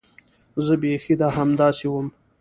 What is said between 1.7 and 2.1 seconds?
وم.